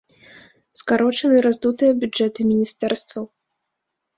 Скарочаны 0.79 1.37
раздутыя 1.47 1.91
бюджэты 2.05 2.41
міністэрстваў. 2.51 3.25